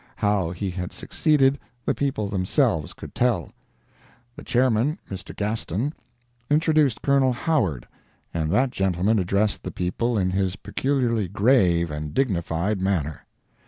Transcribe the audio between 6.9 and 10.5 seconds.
Colonel Howard, and that gentleman addressed the people in